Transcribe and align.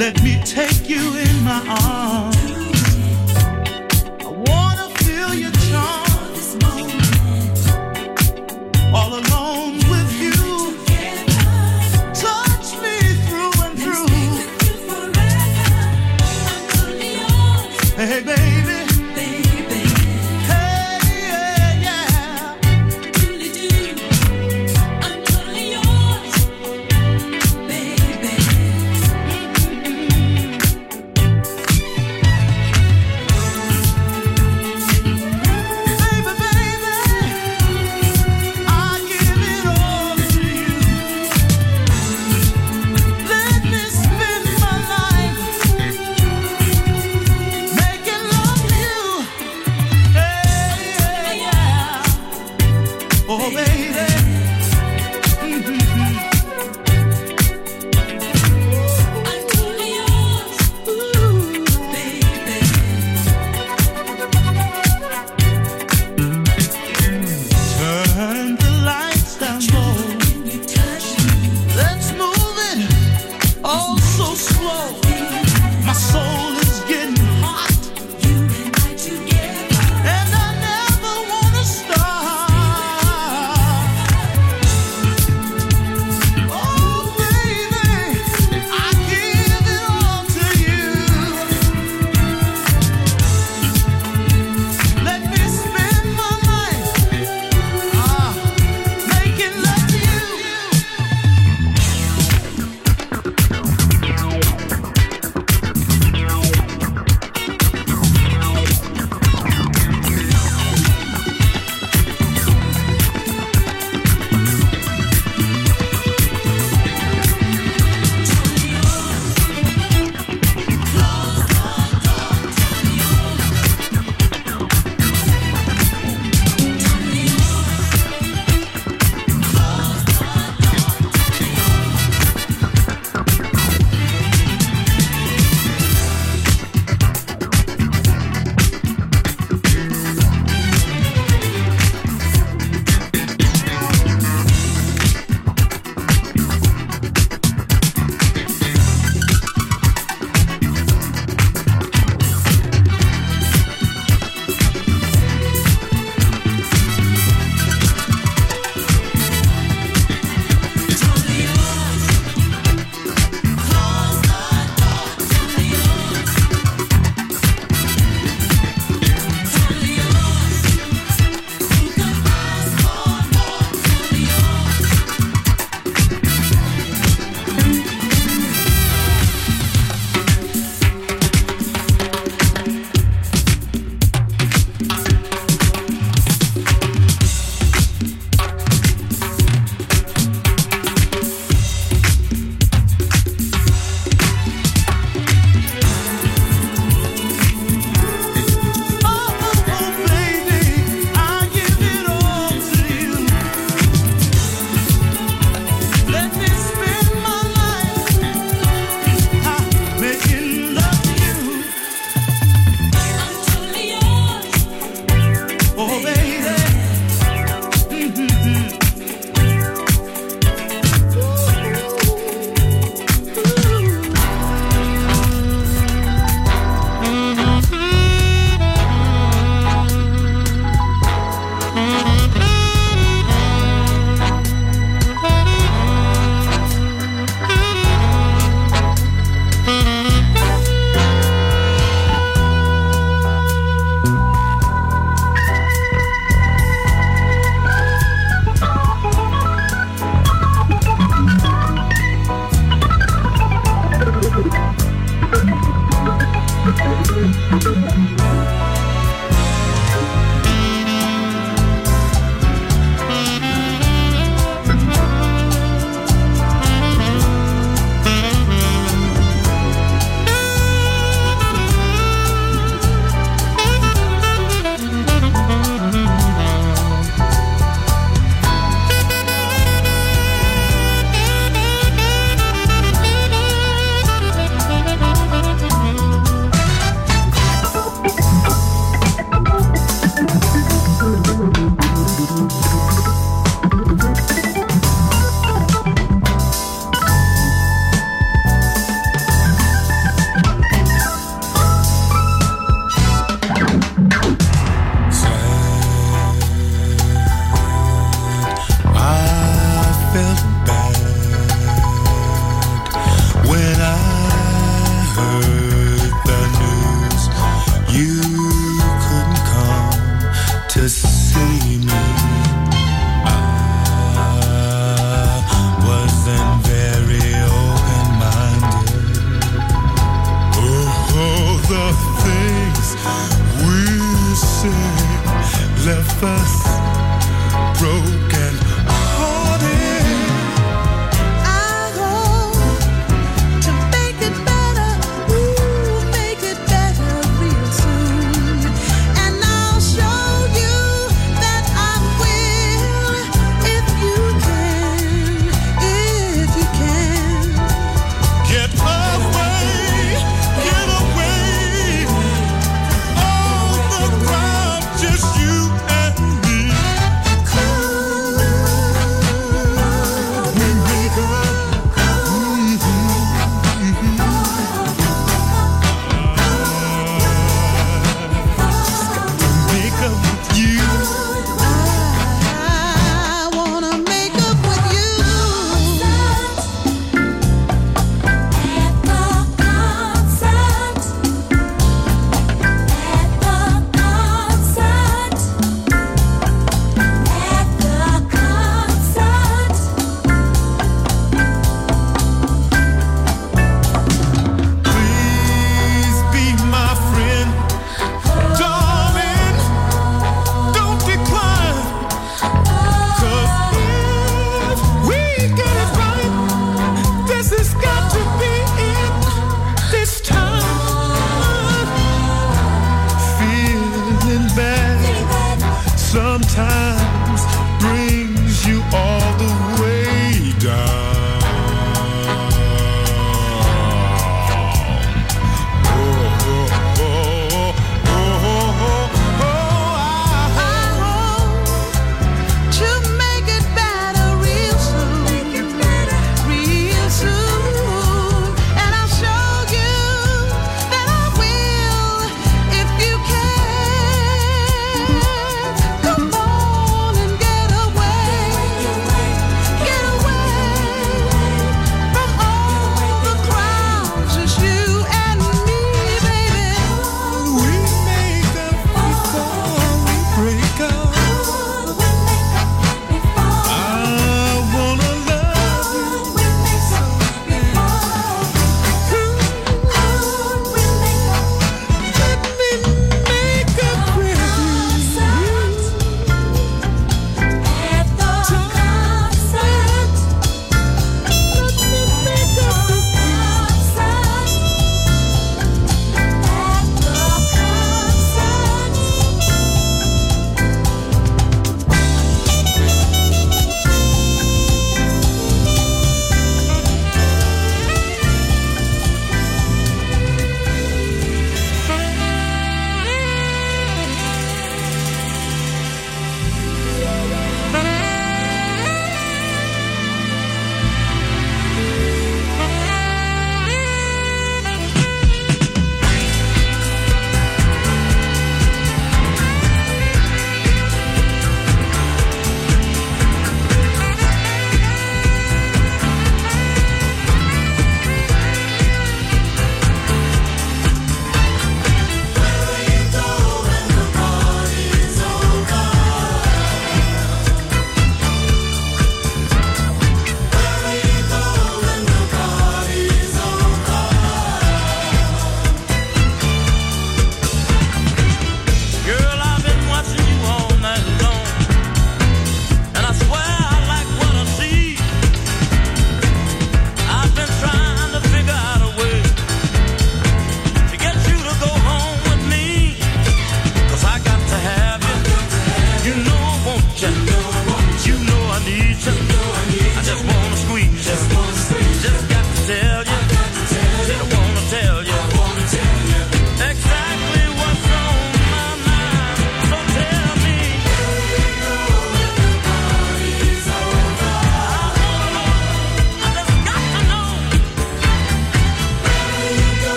Let 0.00 0.22
me 0.22 0.40
take 0.46 0.88
you 0.88 0.96
in 0.96 1.44
my 1.44 1.62
arms. 1.84 2.39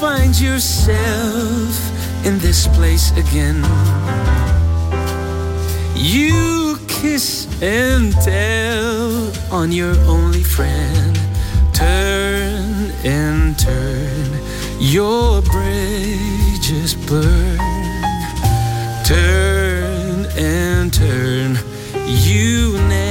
Find 0.00 0.40
yourself 0.40 1.76
in 2.24 2.38
this 2.38 2.66
place 2.68 3.10
again. 3.18 3.62
You 5.94 6.78
kiss 6.88 7.46
and 7.60 8.14
tell 8.24 9.30
on 9.52 9.72
your 9.72 9.94
only 10.08 10.42
friend. 10.42 11.20
Turn 11.74 12.90
and 13.04 13.58
turn, 13.58 14.40
your 14.78 15.42
bridges 15.42 16.94
burn. 16.94 17.58
Turn 19.04 20.24
and 20.38 20.90
turn, 20.94 21.58
you 22.06 22.72
never 22.88 23.09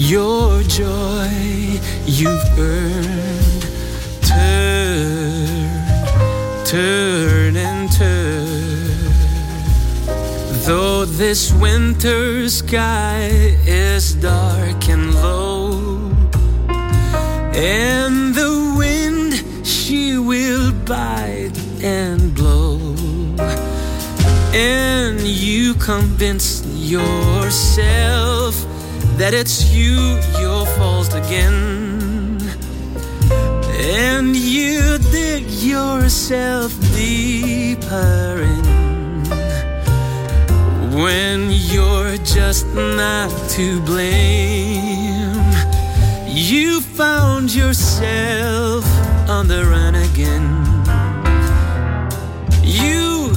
your 0.00 0.62
joy 0.62 1.28
you've 2.06 2.58
earned. 2.58 3.66
Turn, 4.22 5.68
turn 6.64 7.54
and 7.54 7.92
turn. 7.92 8.46
Though 10.64 11.04
this 11.04 11.52
winter 11.52 12.48
sky 12.48 13.28
is 13.66 14.14
dark 14.14 14.88
and 14.88 15.14
low, 15.16 15.72
and 17.52 18.34
the 18.34 18.74
wind 18.78 19.66
she 19.66 20.16
will 20.16 20.72
bite 20.86 21.58
and 21.82 22.34
blow, 22.34 22.94
and 24.54 25.20
you 25.20 25.74
convince 25.74 26.64
yourself 26.64 28.59
that 29.20 29.34
it's 29.34 29.70
you 29.70 30.18
your 30.40 30.64
fault 30.78 31.14
again, 31.14 32.40
and 33.76 34.34
you 34.34 34.96
dig 35.12 35.44
yourself 35.50 36.72
deeper 36.94 38.40
in 38.40 38.64
when 40.98 41.50
you're 41.50 42.16
just 42.24 42.66
not 42.68 43.30
to 43.50 43.82
blame. 43.82 45.44
You 46.26 46.80
found 46.80 47.54
yourself 47.54 48.86
on 49.28 49.48
the 49.48 49.66
run 49.66 49.96
again. 49.96 50.48
You 52.64 53.32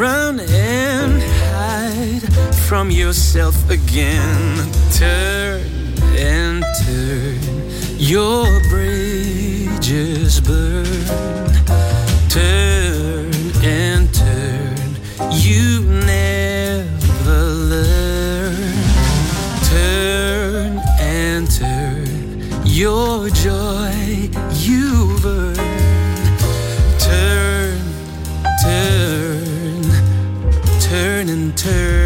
run 0.00 0.40
and 0.40 1.22
hide 1.52 2.24
from 2.66 2.90
yourself 2.90 3.68
again. 3.68 4.85
Turn 4.96 5.60
and 6.16 6.64
turn, 6.86 7.38
your 7.98 8.46
bridges 8.70 10.40
burn. 10.40 10.86
Turn 12.30 13.30
and 13.62 14.08
turn, 14.14 14.96
you 15.32 15.84
never 15.84 17.44
learn. 17.72 18.72
Turn 19.64 20.80
and 20.98 21.50
turn, 21.50 22.64
your 22.64 23.28
joy 23.28 24.30
you've 24.54 25.26
earned. 25.26 25.58
Turn, 26.98 27.78
turn, 28.64 29.82
turn 30.80 31.28
and 31.28 31.54
turn 31.54 32.05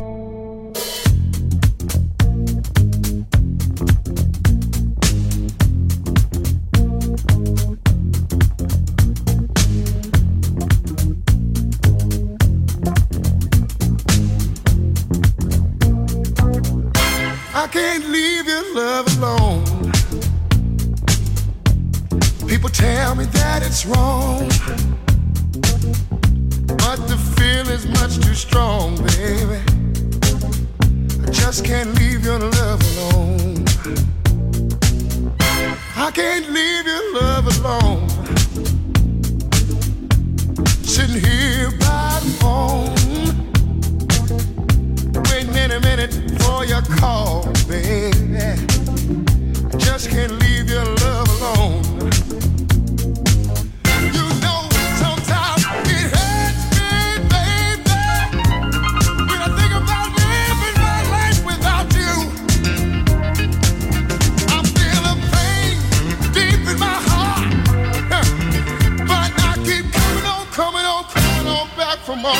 from 72.11 72.25
all. 72.25 72.35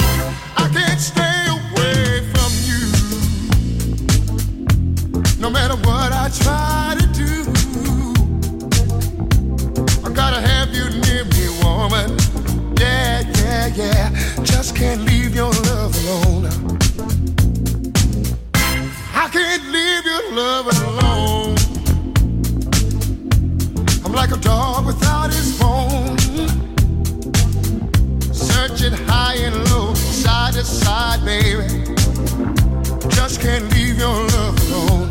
I 0.57 0.69
can't 0.73 0.99
stay 0.99 1.45
away 1.57 2.27
from 2.33 2.51
you. 2.67 2.83
No 5.39 5.49
matter 5.49 5.77
what 5.87 6.11
I 6.11 6.27
try 6.43 6.95
to 6.99 7.05
do, 7.23 7.33
I 10.05 10.09
gotta 10.13 10.41
have 10.41 10.69
you 10.75 10.89
near 11.05 11.23
me, 11.33 11.45
woman. 11.63 12.09
Yeah, 12.77 13.21
yeah, 13.39 13.67
yeah. 13.81 14.09
Just 14.43 14.75
can't 14.75 15.03
leave 15.05 15.33
your 15.33 15.53
love 15.69 15.95
alone. 16.03 16.45
I 19.23 19.29
can't 19.35 19.65
leave 19.75 20.05
your 20.13 20.25
love 20.41 20.65
alone. 20.81 21.55
I'm 24.03 24.11
like 24.11 24.31
a 24.31 24.37
dog 24.37 24.85
without 24.85 25.29
his 25.31 25.57
bone. 25.57 26.20
low, 29.39 29.93
side 29.93 30.53
to 30.53 30.63
side, 30.63 31.23
baby. 31.23 31.67
Just 33.09 33.39
can't 33.41 33.71
leave 33.73 33.97
your 33.97 34.27
love 34.27 34.71
alone. 34.71 35.10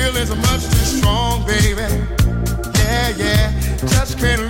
feel 0.00 0.16
is 0.16 0.30
much 0.30 0.62
too 0.62 0.98
strong, 0.98 1.44
baby. 1.46 1.82
Yeah, 2.78 3.08
yeah, 3.16 3.52
just 3.86 4.18
can't 4.18 4.49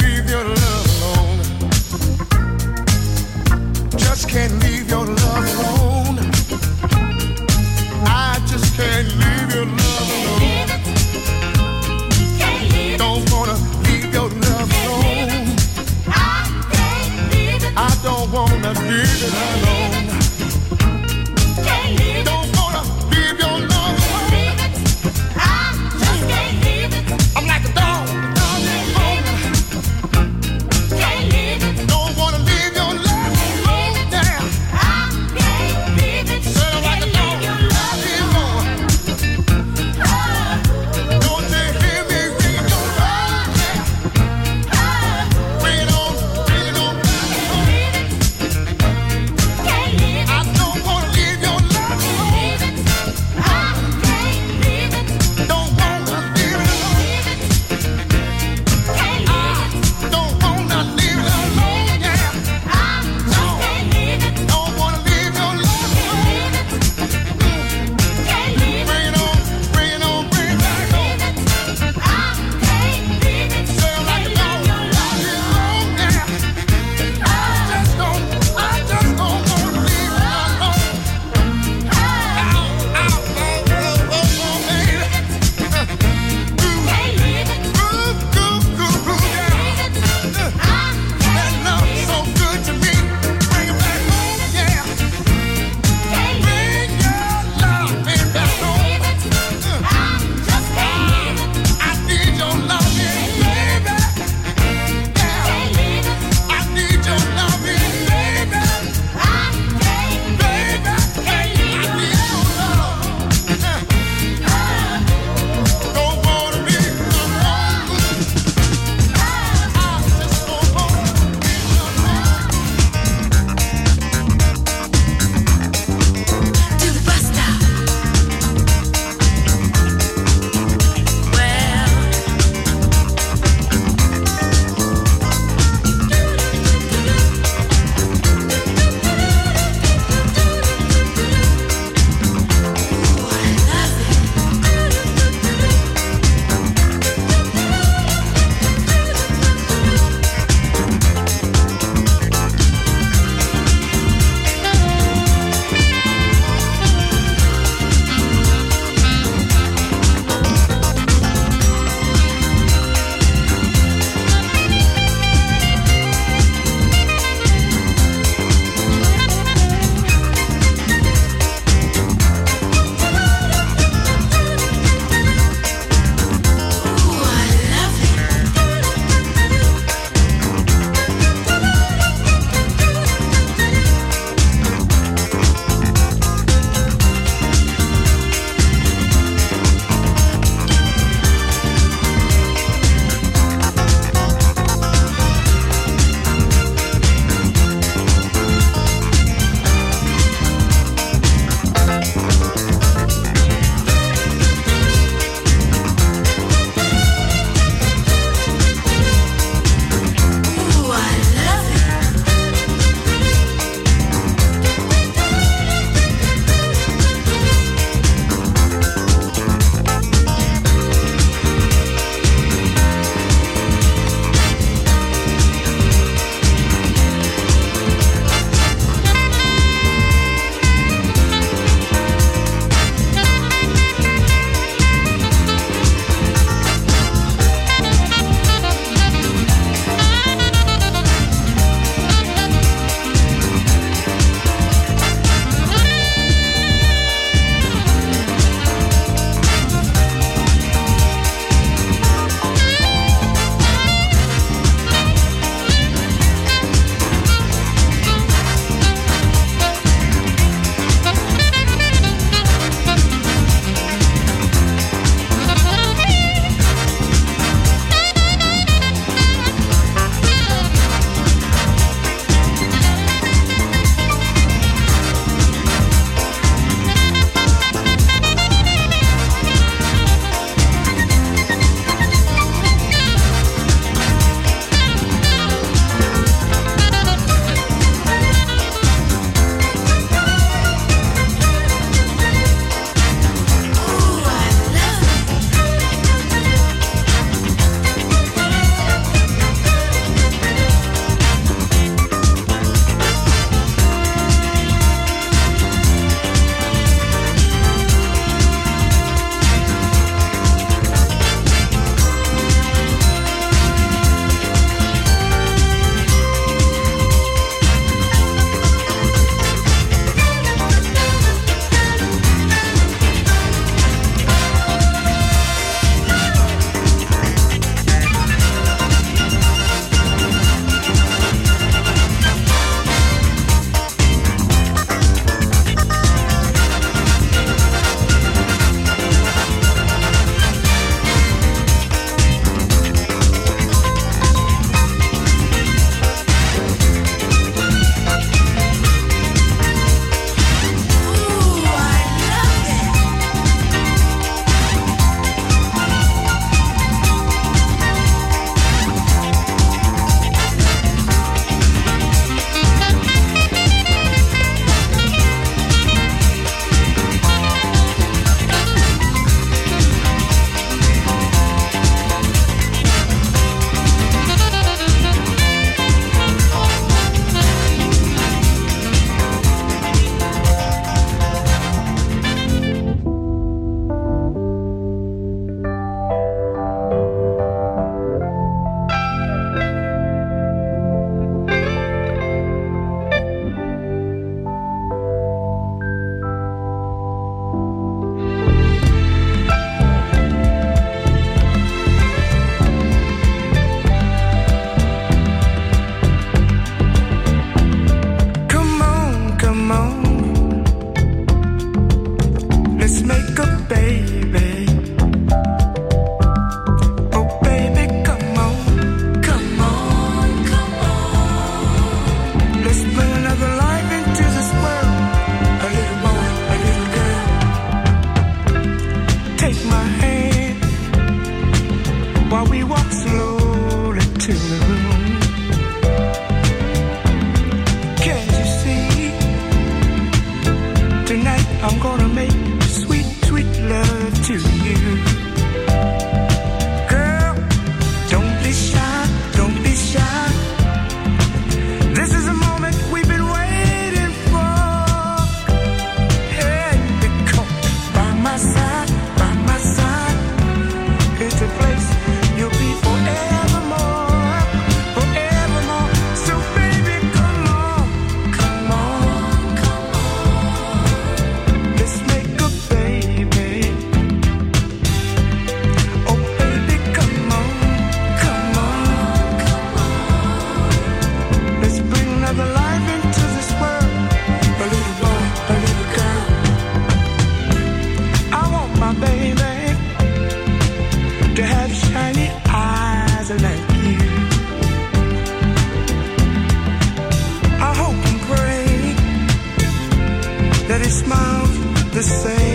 the 502.01 502.07
same. 502.07 502.50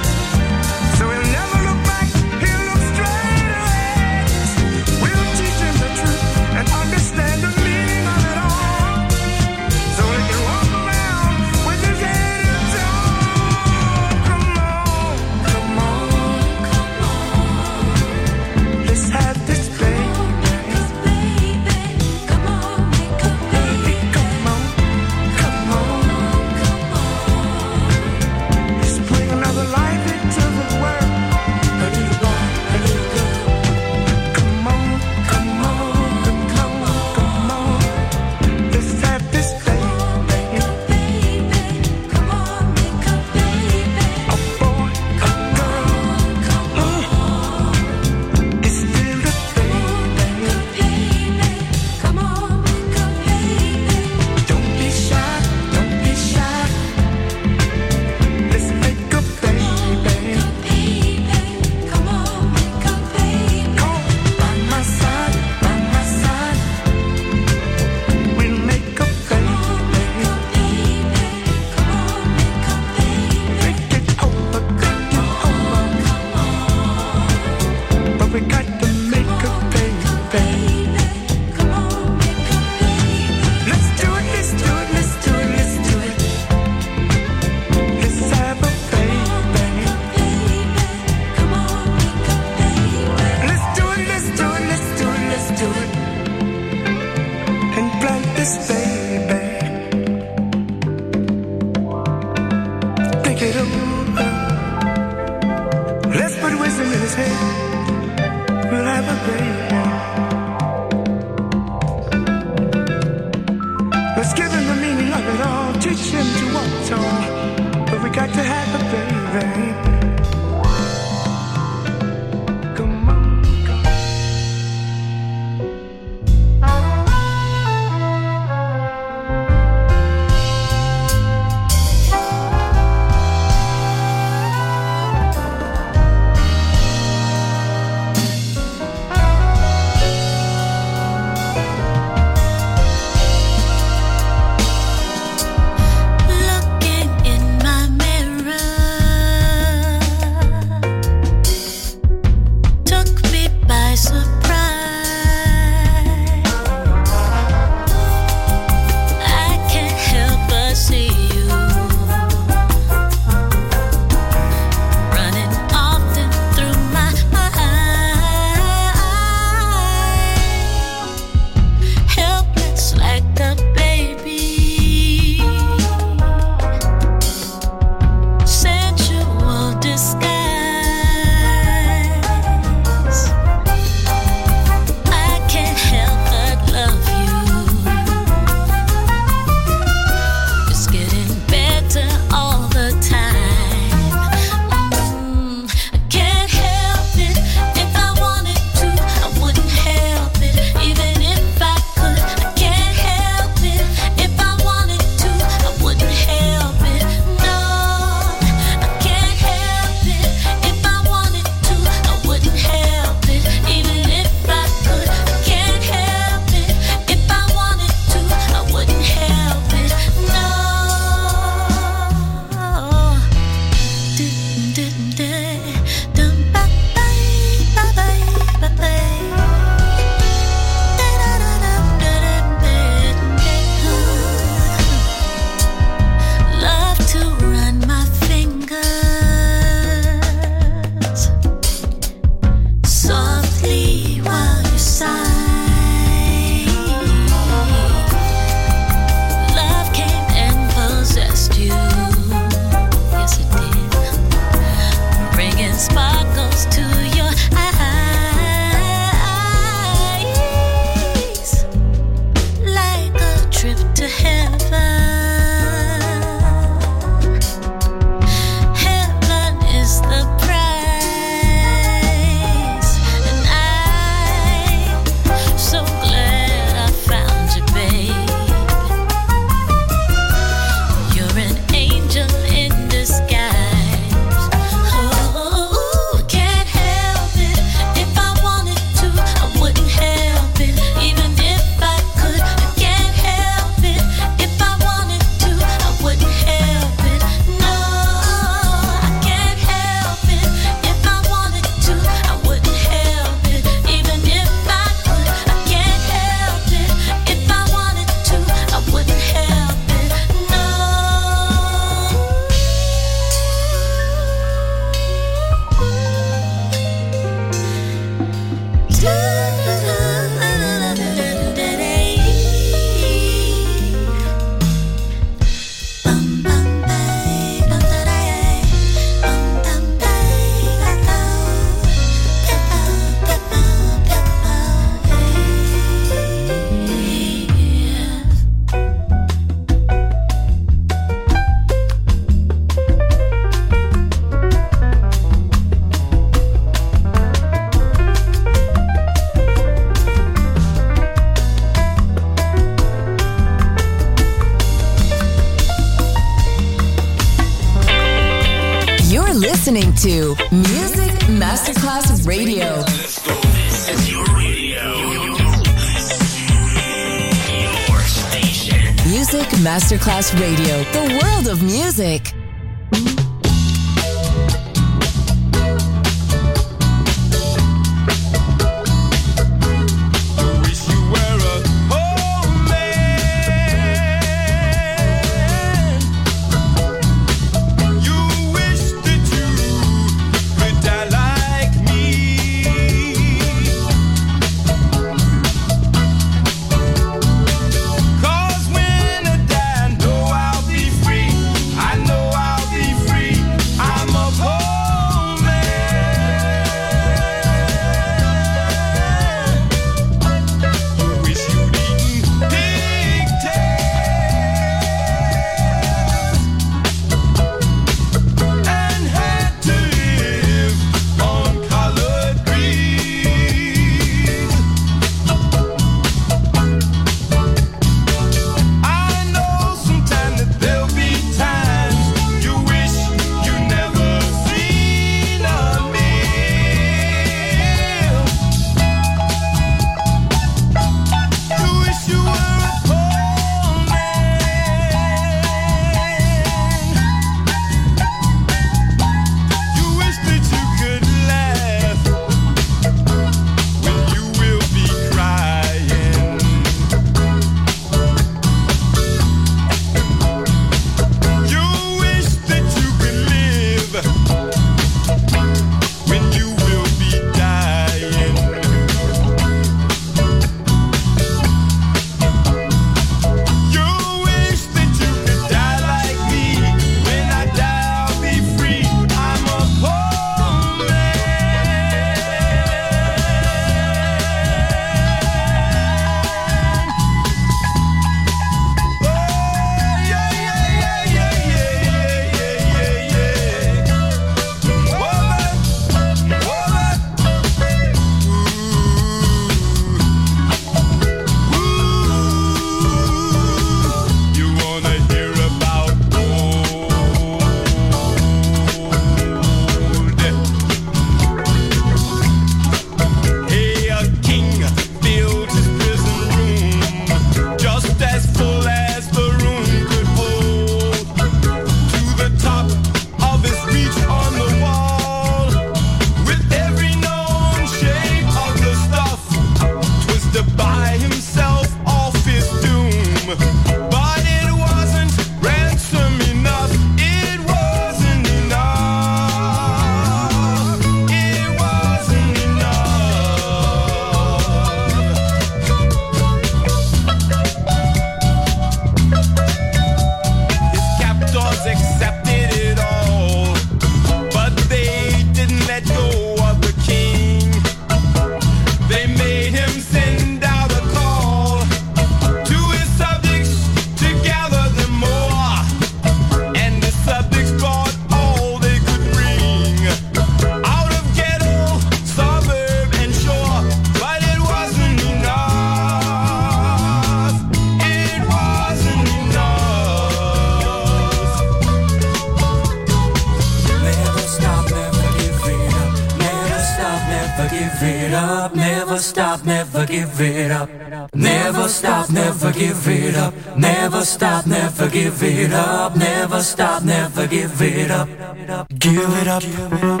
never 594.81 594.93
give 594.93 595.21
it 595.21 595.53
up, 595.53 595.95
never 595.95 596.41
stop, 596.41 596.83
never 596.83 597.27
give 597.27 597.61
it 597.61 597.91
up. 597.91 598.07
Give 598.07 598.17
it 598.39 598.49
up. 598.49 598.67
Give 598.79 599.73
it 599.73 599.83
up. 599.83 600.00